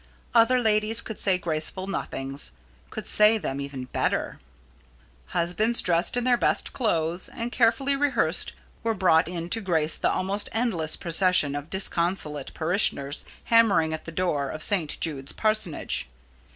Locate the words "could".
0.99-1.19, 2.89-3.05